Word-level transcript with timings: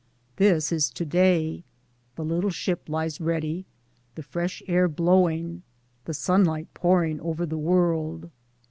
Towards 0.35 0.39
Democracy 0.39 0.49
7 0.49 0.55
This 0.55 0.71
is 0.71 0.89
to 0.89 1.05
day: 1.05 1.63
the 2.15 2.25
little 2.25 2.49
ship 2.49 2.89
lies 2.89 3.21
ready, 3.21 3.67
the 4.15 4.23
fresh 4.23 4.63
air 4.67 4.87
blowing, 4.87 5.61
the 6.05 6.13
sunlight 6.15 6.73
pouring 6.73 7.19
over 7.21 7.45
the 7.45 7.59
world. 7.59 8.31